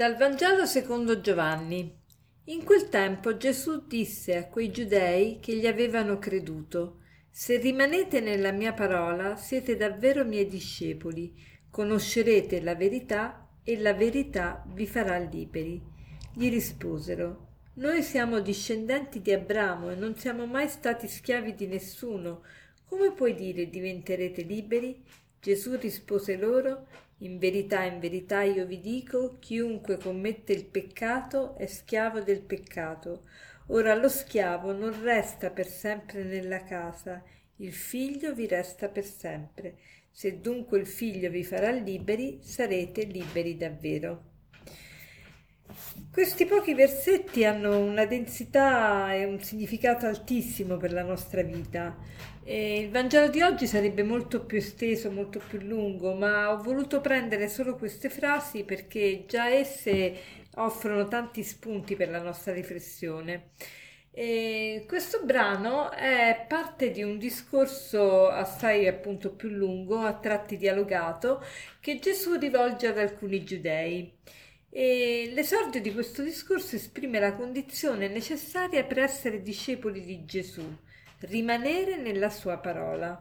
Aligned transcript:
Dal 0.00 0.16
Vangelo 0.16 0.64
secondo 0.64 1.20
Giovanni. 1.20 1.94
In 2.44 2.64
quel 2.64 2.88
tempo 2.88 3.36
Gesù 3.36 3.86
disse 3.86 4.34
a 4.34 4.46
quei 4.46 4.70
giudei 4.70 5.40
che 5.40 5.54
gli 5.54 5.66
avevano 5.66 6.18
creduto, 6.18 7.00
Se 7.30 7.58
rimanete 7.58 8.20
nella 8.20 8.50
mia 8.50 8.72
parola, 8.72 9.36
siete 9.36 9.76
davvero 9.76 10.24
miei 10.24 10.46
discepoli, 10.46 11.34
conoscerete 11.68 12.62
la 12.62 12.74
verità 12.74 13.46
e 13.62 13.78
la 13.78 13.92
verità 13.92 14.64
vi 14.72 14.86
farà 14.86 15.18
liberi. 15.18 15.82
Gli 16.32 16.48
risposero, 16.48 17.48
Noi 17.74 18.02
siamo 18.02 18.40
discendenti 18.40 19.20
di 19.20 19.34
Abramo 19.34 19.90
e 19.90 19.96
non 19.96 20.16
siamo 20.16 20.46
mai 20.46 20.68
stati 20.68 21.08
schiavi 21.08 21.54
di 21.54 21.66
nessuno. 21.66 22.42
Come 22.86 23.12
puoi 23.12 23.34
dire 23.34 23.68
diventerete 23.68 24.40
liberi? 24.40 25.04
Gesù 25.38 25.76
rispose 25.76 26.38
loro, 26.38 26.86
in 27.22 27.38
verità, 27.38 27.84
in 27.84 27.98
verità 27.98 28.42
io 28.42 28.64
vi 28.66 28.80
dico, 28.80 29.38
chiunque 29.38 29.98
commette 29.98 30.52
il 30.52 30.64
peccato 30.64 31.56
è 31.56 31.66
schiavo 31.66 32.20
del 32.20 32.42
peccato. 32.42 33.24
Ora 33.68 33.94
lo 33.94 34.08
schiavo 34.08 34.72
non 34.72 35.02
resta 35.02 35.50
per 35.50 35.66
sempre 35.66 36.24
nella 36.24 36.64
casa, 36.64 37.22
il 37.56 37.72
figlio 37.72 38.34
vi 38.34 38.46
resta 38.46 38.88
per 38.88 39.04
sempre. 39.04 39.76
Se 40.10 40.40
dunque 40.40 40.78
il 40.78 40.86
figlio 40.86 41.30
vi 41.30 41.44
farà 41.44 41.70
liberi, 41.70 42.40
sarete 42.42 43.02
liberi 43.02 43.56
davvero. 43.56 44.29
Questi 46.12 46.44
pochi 46.44 46.74
versetti 46.74 47.44
hanno 47.44 47.78
una 47.78 48.04
densità 48.04 49.12
e 49.14 49.24
un 49.24 49.40
significato 49.40 50.06
altissimo 50.06 50.76
per 50.76 50.92
la 50.92 51.02
nostra 51.02 51.42
vita. 51.42 51.96
E 52.42 52.80
il 52.80 52.90
Vangelo 52.90 53.28
di 53.28 53.42
oggi 53.42 53.66
sarebbe 53.66 54.02
molto 54.02 54.44
più 54.44 54.58
esteso, 54.58 55.10
molto 55.10 55.40
più 55.46 55.60
lungo, 55.60 56.14
ma 56.14 56.52
ho 56.52 56.62
voluto 56.62 57.00
prendere 57.00 57.48
solo 57.48 57.76
queste 57.76 58.08
frasi 58.08 58.64
perché 58.64 59.24
già 59.28 59.48
esse 59.48 60.14
offrono 60.56 61.06
tanti 61.06 61.42
spunti 61.44 61.94
per 61.94 62.10
la 62.10 62.20
nostra 62.20 62.52
riflessione. 62.52 63.50
E 64.12 64.84
questo 64.88 65.20
brano 65.22 65.92
è 65.92 66.44
parte 66.48 66.90
di 66.90 67.02
un 67.04 67.18
discorso 67.18 68.28
assai 68.28 68.88
appunto 68.88 69.30
più 69.34 69.48
lungo, 69.48 70.00
a 70.00 70.14
tratti 70.14 70.56
dialogato, 70.56 71.44
che 71.78 72.00
Gesù 72.00 72.34
rivolge 72.34 72.88
ad 72.88 72.98
alcuni 72.98 73.44
giudei. 73.44 74.12
E 74.72 75.28
l'esordio 75.34 75.80
di 75.80 75.92
questo 75.92 76.22
discorso 76.22 76.76
esprime 76.76 77.18
la 77.18 77.34
condizione 77.34 78.06
necessaria 78.06 78.84
per 78.84 79.00
essere 79.00 79.42
discepoli 79.42 80.00
di 80.00 80.24
Gesù, 80.24 80.62
rimanere 81.22 81.96
nella 81.96 82.30
sua 82.30 82.56
parola. 82.58 83.20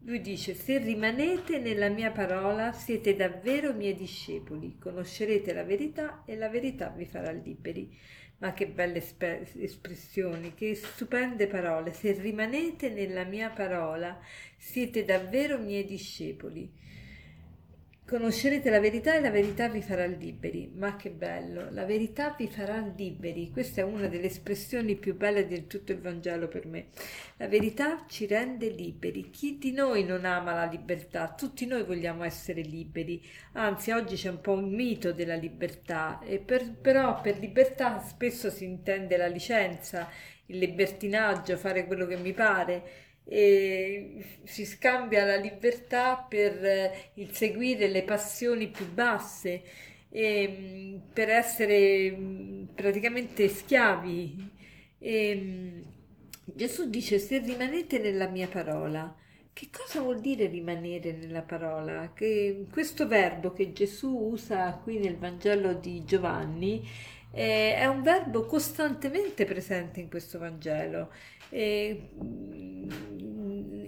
Lui 0.00 0.20
dice, 0.20 0.52
se 0.52 0.76
rimanete 0.76 1.58
nella 1.60 1.88
mia 1.88 2.10
parola 2.10 2.72
siete 2.72 3.16
davvero 3.16 3.72
miei 3.72 3.94
discepoli, 3.94 4.76
conoscerete 4.78 5.54
la 5.54 5.64
verità 5.64 6.24
e 6.26 6.36
la 6.36 6.50
verità 6.50 6.90
vi 6.90 7.06
farà 7.06 7.30
liberi. 7.32 7.98
Ma 8.38 8.52
che 8.52 8.66
belle 8.66 8.98
esp- 8.98 9.56
espressioni, 9.56 10.52
che 10.52 10.74
stupende 10.74 11.46
parole. 11.46 11.94
Se 11.94 12.12
rimanete 12.12 12.90
nella 12.90 13.24
mia 13.24 13.48
parola 13.48 14.20
siete 14.58 15.06
davvero 15.06 15.56
miei 15.56 15.86
discepoli. 15.86 16.70
Conoscerete 18.12 18.68
la 18.68 18.78
verità 18.78 19.14
e 19.14 19.22
la 19.22 19.30
verità 19.30 19.68
vi 19.70 19.80
farà 19.80 20.04
liberi. 20.04 20.70
Ma 20.74 20.96
che 20.96 21.08
bello, 21.08 21.70
la 21.70 21.86
verità 21.86 22.34
vi 22.36 22.46
farà 22.46 22.78
liberi. 22.94 23.50
Questa 23.50 23.80
è 23.80 23.84
una 23.84 24.06
delle 24.06 24.26
espressioni 24.26 24.96
più 24.96 25.16
belle 25.16 25.46
di 25.46 25.66
tutto 25.66 25.92
il 25.92 26.00
Vangelo 26.02 26.46
per 26.46 26.66
me. 26.66 26.88
La 27.38 27.48
verità 27.48 28.04
ci 28.06 28.26
rende 28.26 28.68
liberi. 28.68 29.30
Chi 29.30 29.56
di 29.56 29.72
noi 29.72 30.04
non 30.04 30.26
ama 30.26 30.52
la 30.52 30.66
libertà? 30.66 31.32
Tutti 31.32 31.64
noi 31.64 31.84
vogliamo 31.84 32.22
essere 32.22 32.60
liberi. 32.60 33.26
Anzi, 33.52 33.92
oggi 33.92 34.16
c'è 34.16 34.28
un 34.28 34.42
po' 34.42 34.52
un 34.52 34.68
mito 34.68 35.14
della 35.14 35.34
libertà, 35.34 36.20
e 36.20 36.38
per, 36.38 36.70
però 36.70 37.18
per 37.22 37.38
libertà 37.38 37.98
spesso 38.00 38.50
si 38.50 38.64
intende 38.64 39.16
la 39.16 39.26
licenza, 39.26 40.06
il 40.48 40.58
libertinaggio, 40.58 41.56
fare 41.56 41.86
quello 41.86 42.04
che 42.04 42.18
mi 42.18 42.34
pare 42.34 43.10
e 43.24 44.24
si 44.44 44.64
scambia 44.66 45.24
la 45.24 45.36
libertà 45.36 46.16
per 46.16 46.64
eh, 46.64 47.10
il 47.14 47.34
seguire 47.34 47.88
le 47.88 48.02
passioni 48.02 48.68
più 48.68 48.90
basse 48.92 49.62
e 50.10 50.48
mm, 50.48 50.96
per 51.12 51.30
essere 51.30 52.10
mm, 52.10 52.64
praticamente 52.74 53.48
schiavi. 53.48 54.50
E 54.98 55.34
mm, 55.36 55.80
Gesù 56.44 56.88
dice 56.90 57.18
se 57.18 57.38
rimanete 57.38 57.98
nella 57.98 58.28
mia 58.28 58.48
parola. 58.48 59.14
Che 59.54 59.68
cosa 59.70 60.00
vuol 60.00 60.20
dire 60.20 60.46
rimanere 60.46 61.12
nella 61.12 61.42
parola? 61.42 62.12
Che 62.14 62.66
questo 62.70 63.06
verbo 63.06 63.52
che 63.52 63.72
Gesù 63.72 64.08
usa 64.08 64.72
qui 64.82 64.98
nel 64.98 65.16
Vangelo 65.18 65.74
di 65.74 66.04
Giovanni 66.04 66.82
eh, 67.32 67.74
è 67.74 67.86
un 67.86 68.02
verbo 68.02 68.44
costantemente 68.44 69.44
presente 69.44 70.00
in 70.00 70.08
questo 70.08 70.38
Vangelo. 70.38 71.10
Eh, 71.48 72.08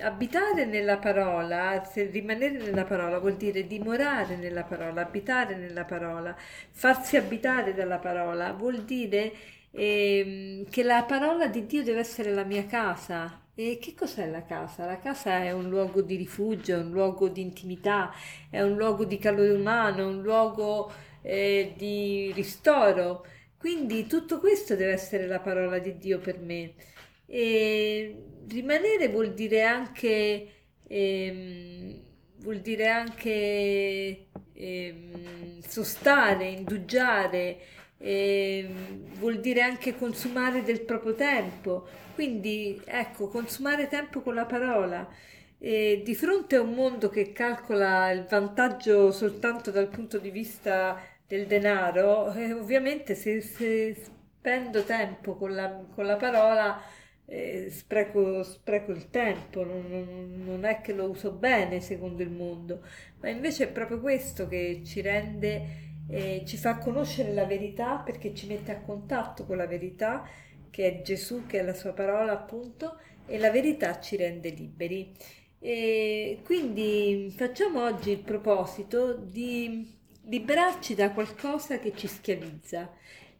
abitare 0.00 0.64
nella 0.64 0.98
parola, 0.98 1.82
rimanere 1.94 2.58
nella 2.58 2.84
parola 2.84 3.18
vuol 3.18 3.36
dire 3.36 3.66
dimorare 3.66 4.36
nella 4.36 4.62
parola, 4.62 5.02
abitare 5.02 5.56
nella 5.56 5.84
parola, 5.84 6.34
farsi 6.70 7.16
abitare 7.16 7.74
dalla 7.74 7.98
parola, 7.98 8.52
vuol 8.52 8.82
dire 8.84 9.32
eh, 9.72 10.66
che 10.68 10.82
la 10.82 11.04
parola 11.04 11.46
di 11.48 11.66
Dio 11.66 11.82
deve 11.82 12.00
essere 12.00 12.32
la 12.32 12.44
mia 12.44 12.64
casa. 12.66 13.38
E 13.54 13.78
che 13.78 13.94
cos'è 13.94 14.26
la 14.26 14.44
casa? 14.44 14.86
La 14.86 14.98
casa 14.98 15.42
è 15.42 15.52
un 15.52 15.68
luogo 15.68 16.00
di 16.00 16.16
rifugio, 16.16 16.76
è 16.76 16.78
un 16.78 16.92
luogo 16.92 17.28
di 17.28 17.42
intimità, 17.42 18.10
è 18.48 18.62
un 18.62 18.74
luogo 18.74 19.04
di 19.04 19.18
calore 19.18 19.50
umano, 19.50 20.08
un 20.08 20.22
luogo 20.22 20.90
eh, 21.22 21.72
di 21.76 22.32
ristoro. 22.34 23.26
Quindi 23.56 24.06
tutto 24.06 24.38
questo 24.38 24.74
deve 24.76 24.92
essere 24.92 25.26
la 25.26 25.40
parola 25.40 25.78
di 25.78 25.98
Dio 25.98 26.18
per 26.18 26.38
me. 26.38 26.74
E 27.26 28.14
rimanere 28.48 29.08
vuol 29.08 29.34
dire 29.34 29.62
anche, 29.62 30.48
ehm, 30.86 32.00
vuol 32.38 32.60
dire 32.60 32.88
anche 32.88 34.26
ehm, 34.54 35.60
sostare, 35.60 36.48
indugiare, 36.48 37.58
ehm, 37.98 39.18
vuol 39.18 39.40
dire 39.40 39.60
anche 39.62 39.96
consumare 39.96 40.62
del 40.62 40.80
proprio 40.82 41.14
tempo. 41.14 41.86
Quindi 42.14 42.80
ecco, 42.84 43.28
consumare 43.28 43.88
tempo 43.88 44.20
con 44.20 44.34
la 44.34 44.46
parola. 44.46 45.08
E 45.58 46.00
di 46.04 46.14
fronte 46.14 46.56
a 46.56 46.62
un 46.62 46.72
mondo 46.74 47.10
che 47.10 47.32
calcola 47.32 48.10
il 48.10 48.24
vantaggio 48.24 49.12
soltanto 49.12 49.70
dal 49.70 49.88
punto 49.88 50.18
di 50.18 50.30
vista 50.30 50.98
del 51.30 51.46
denaro, 51.46 52.32
eh, 52.32 52.52
ovviamente 52.52 53.14
se, 53.14 53.40
se, 53.40 53.94
spendo 53.94 54.82
tempo 54.82 55.36
con 55.36 55.54
la, 55.54 55.80
con 55.94 56.04
la 56.04 56.16
parola 56.16 56.82
eh, 57.24 57.68
spreco, 57.70 58.42
spreco, 58.42 58.90
il 58.90 59.10
tempo, 59.10 59.62
non, 59.62 60.42
non, 60.44 60.64
è 60.64 60.80
che 60.80 60.92
lo 60.92 61.08
uso 61.08 61.30
bene 61.30 61.80
secondo 61.80 62.24
il 62.24 62.30
mondo, 62.30 62.82
ma 63.20 63.28
invece 63.28 63.64
è 63.64 63.70
proprio 63.70 64.00
questo 64.00 64.48
che 64.48 64.82
ci 64.84 65.02
rende, 65.02 65.62
eh, 66.08 66.42
ci 66.44 66.56
fa 66.56 66.78
conoscere 66.78 67.32
la 67.32 67.44
verità 67.44 67.98
perché 67.98 68.34
ci 68.34 68.48
mette 68.48 68.72
a 68.72 68.80
contatto 68.80 69.46
con 69.46 69.56
la 69.56 69.68
verità 69.68 70.28
che 70.68 70.86
è 70.88 71.02
Gesù, 71.02 71.46
che 71.46 71.60
è 71.60 71.62
la 71.62 71.74
sua 71.74 71.92
parola 71.92 72.32
appunto, 72.32 72.96
e 73.26 73.38
la 73.38 73.52
verità 73.52 74.00
ci 74.00 74.16
rende 74.16 74.48
liberi. 74.48 75.12
E 75.60 76.40
quindi 76.42 77.32
facciamo 77.36 77.84
oggi 77.84 78.10
il 78.10 78.18
proposito 78.18 79.14
di 79.14 79.98
liberarci 80.24 80.94
da 80.94 81.12
qualcosa 81.12 81.78
che 81.78 81.92
ci 81.94 82.06
schiavizza. 82.06 82.90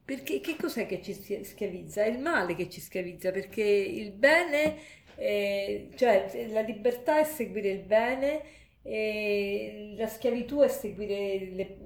Perché 0.05 0.41
che 0.41 0.56
cos'è 0.56 0.87
che 0.87 1.03
ci 1.03 1.12
schiavizza? 1.44 2.03
È 2.03 2.09
il 2.09 2.19
male 2.19 2.55
che 2.55 2.69
ci 2.69 2.81
schiavizza, 2.81 3.31
perché 3.31 3.62
il 3.62 4.12
bene, 4.12 4.77
eh, 5.15 5.88
cioè 5.94 6.49
la 6.49 6.62
libertà 6.62 7.21
è 7.21 7.25
seguire 7.25 7.71
il 7.71 7.82
bene, 7.82 8.43
e 8.82 9.94
la 9.97 10.06
schiavitù 10.06 10.61
è 10.61 10.69
seguire 10.69 11.50
le 11.53 11.77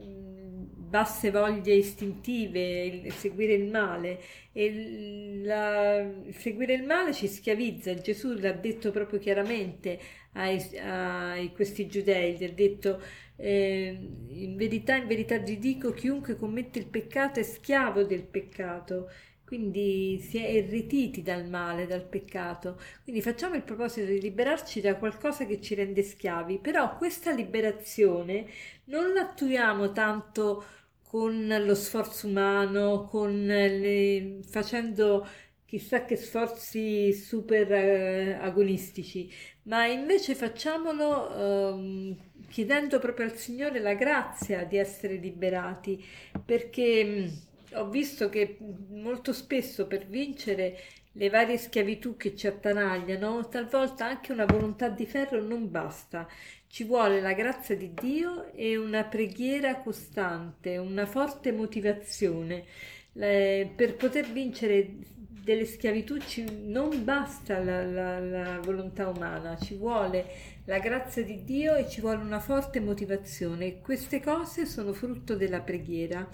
basse 0.94 1.32
voglie 1.32 1.75
istintive, 1.75 2.85
il, 2.85 3.12
seguire 3.14 3.55
il 3.55 3.69
male. 3.69 4.20
E 4.52 5.41
la, 5.43 6.08
seguire 6.31 6.75
il 6.75 6.85
male 6.85 7.12
ci 7.12 7.26
schiavizza. 7.26 7.93
Gesù 7.94 8.35
l'ha 8.35 8.52
detto 8.52 8.93
proprio 8.93 9.19
chiaramente 9.19 9.99
ai, 10.35 10.62
a 10.79 11.35
questi 11.52 11.88
giudei, 11.88 12.37
gli 12.37 12.44
ha 12.44 12.52
detto 12.52 13.02
eh, 13.37 13.99
in 14.29 14.55
verità, 14.55 14.94
in 14.94 15.08
verità 15.08 15.41
ti 15.41 15.58
dico, 15.58 15.91
chiunque 15.91 16.37
commette 16.37 16.79
il 16.79 16.87
peccato 16.87 17.40
è 17.40 17.43
schiavo 17.43 18.05
del 18.05 18.23
peccato, 18.23 19.11
quindi 19.44 20.20
si 20.20 20.38
è 20.38 20.47
irretiti 20.49 21.23
dal 21.23 21.49
male, 21.49 21.87
dal 21.87 22.05
peccato. 22.05 22.81
Quindi 23.02 23.20
facciamo 23.20 23.56
il 23.56 23.62
proposito 23.62 24.06
di 24.06 24.20
liberarci 24.20 24.81
da 24.81 24.94
qualcosa 24.94 25.44
che 25.44 25.61
ci 25.61 25.75
rende 25.75 26.02
schiavi, 26.05 26.58
però 26.58 26.97
questa 26.97 27.32
liberazione 27.32 28.47
non 28.85 29.12
l'attuiamo 29.12 29.90
tanto 29.90 30.64
con 31.08 31.46
lo 31.64 31.74
sforzo 31.74 32.26
umano, 32.26 33.04
con 33.04 33.46
le, 33.46 34.40
facendo 34.48 35.26
chissà 35.66 36.04
che 36.04 36.16
sforzi 36.16 37.12
super 37.12 37.72
eh, 37.72 38.32
agonistici, 38.34 39.30
ma 39.64 39.86
invece 39.86 40.34
facciamolo 40.34 41.76
eh, 41.78 42.16
chiedendo 42.48 42.98
proprio 42.98 43.26
al 43.26 43.36
Signore 43.36 43.80
la 43.80 43.94
grazia 43.94 44.64
di 44.64 44.76
essere 44.76 45.14
liberati, 45.16 46.02
perché 46.44 47.04
mh, 47.04 47.40
ho 47.75 47.88
visto 47.88 48.29
che 48.29 48.59
molto 48.91 49.32
spesso 49.32 49.87
per 49.87 50.06
vincere 50.06 50.79
le 51.12 51.31
varie 51.31 51.56
schiavitù 51.59 52.17
che 52.17 52.35
ci 52.35 52.47
attanagliano, 52.47 53.49
talvolta 53.49 54.06
anche 54.06 54.32
una 54.32 54.47
volontà 54.47 54.88
di 54.88 55.06
ferro 55.06 55.41
non 55.41 55.71
basta. 55.71 56.26
Ci 56.67 56.85
vuole 56.85 57.21
la 57.21 57.32
grazia 57.35 57.76
di 57.76 57.93
Dio 57.94 58.53
e 58.53 58.76
una 58.76 59.05
preghiera 59.05 59.76
costante, 59.76 60.76
una 60.76 61.06
forte 61.06 61.53
motivazione. 61.53 62.65
per 63.12 63.94
poter 63.97 64.26
vincere 64.32 64.97
delle 65.44 65.67
schiavitù 65.67 66.19
ci, 66.19 66.44
non 66.67 67.05
basta 67.05 67.62
la, 67.62 67.85
la, 67.85 68.19
la 68.19 68.61
volontà 68.61 69.09
umana, 69.09 69.56
ci 69.59 69.75
vuole 69.75 70.26
la 70.65 70.79
grazia 70.79 71.23
di 71.23 71.44
Dio 71.44 71.75
e 71.75 71.88
ci 71.88 72.00
vuole 72.00 72.23
una 72.23 72.41
forte 72.41 72.81
motivazione. 72.81 73.81
Queste 73.81 74.21
cose 74.21 74.65
sono 74.65 74.93
frutto 74.94 75.37
della 75.37 75.61
preghiera. 75.61 76.26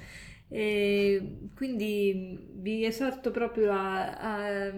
E 0.52 1.36
quindi 1.54 2.48
vi 2.54 2.84
esorto 2.84 3.30
proprio 3.30 3.70
a, 3.70 4.18
a, 4.18 4.72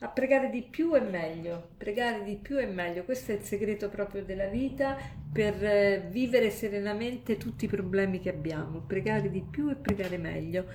a, 0.00 0.08
pregare 0.08 0.50
di 0.50 0.62
più 0.62 0.94
e 0.94 1.00
meglio, 1.00 1.70
pregare 1.78 2.22
di 2.24 2.36
più 2.36 2.58
e 2.58 2.66
meglio, 2.66 3.04
questo 3.04 3.32
è 3.32 3.36
il 3.36 3.40
segreto 3.40 3.88
proprio 3.88 4.22
della 4.22 4.48
vita 4.48 4.98
per 5.32 5.64
eh, 5.64 6.06
vivere 6.10 6.50
serenamente 6.50 7.38
tutti 7.38 7.64
i 7.64 7.68
problemi 7.68 8.20
che 8.20 8.28
abbiamo, 8.28 8.80
pregare 8.86 9.30
di 9.30 9.40
più 9.40 9.70
e 9.70 9.76
pregare 9.76 10.18
meglio. 10.18 10.66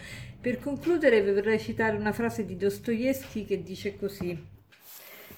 Per 0.41 0.59
concludere 0.59 1.21
vi 1.21 1.31
vorrei 1.31 1.59
citare 1.59 1.95
una 1.95 2.11
frase 2.11 2.43
di 2.43 2.57
Dostoevsky 2.57 3.45
che 3.45 3.61
dice 3.61 3.97
così. 3.97 4.57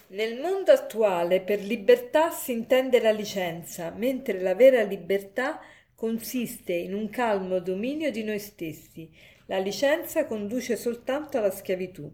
Nel 0.08 0.40
mondo 0.40 0.72
attuale 0.72 1.42
per 1.42 1.62
libertà 1.62 2.32
si 2.32 2.54
intende 2.54 3.02
la 3.02 3.12
licenza, 3.12 3.94
mentre 3.96 4.40
la 4.40 4.56
vera 4.56 4.84
libertà 4.84 5.60
consiste 6.02 6.74
in 6.74 6.96
un 6.96 7.12
calmo 7.12 7.60
dominio 7.60 8.10
di 8.10 8.24
noi 8.24 8.40
stessi. 8.40 9.08
La 9.46 9.60
licenza 9.60 10.26
conduce 10.26 10.76
soltanto 10.76 11.38
alla 11.38 11.52
schiavitù. 11.52 12.12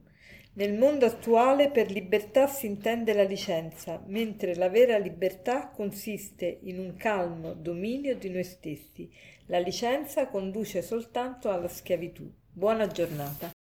Nel 0.56 0.74
mondo 0.74 1.06
attuale 1.06 1.72
per 1.72 1.90
libertà 1.90 2.48
si 2.48 2.66
intende 2.66 3.14
la 3.14 3.24
licenza, 3.24 4.04
mentre 4.08 4.56
la 4.56 4.68
vera 4.68 4.98
libertà 4.98 5.70
consiste 5.70 6.60
in 6.64 6.80
un 6.80 6.98
calmo 6.98 7.54
dominio 7.54 8.18
di 8.18 8.30
noi 8.30 8.44
stessi. 8.44 9.10
La 9.46 9.60
licenza 9.60 10.28
conduce 10.28 10.82
soltanto 10.82 11.50
alla 11.50 11.70
schiavitù. 11.70 12.30
Buona 12.52 12.88
giornata. 12.88 13.57